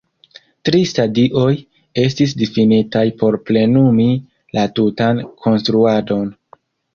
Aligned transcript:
Tri 0.67 0.77
stadioj 0.91 1.51
estis 2.03 2.33
difinitaj 2.39 3.03
por 3.19 3.37
plenumi 3.51 4.09
la 4.59 4.65
tutan 4.81 5.23
konstruadon. 5.45 6.27